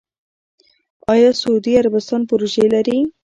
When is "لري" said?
2.73-2.99